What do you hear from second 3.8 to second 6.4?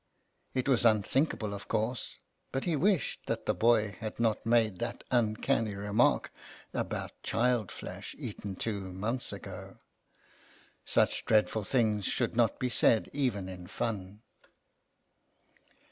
I GABRIEL ERNEST 53 had not made that uncanny remark